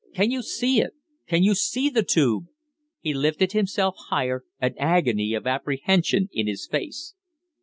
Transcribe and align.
Can 0.15 0.31
you 0.31 0.41
see 0.41 0.81
it? 0.81 0.93
Can 1.27 1.43
you 1.43 1.53
see 1.53 1.87
the 1.87 2.01
tube?" 2.01 2.45
He 3.01 3.13
lifted 3.13 3.51
himself 3.51 3.93
higher, 4.09 4.43
an 4.59 4.73
agony 4.79 5.35
of 5.35 5.45
apprehension 5.45 6.27
in 6.33 6.47
his 6.47 6.65
face. 6.65 7.13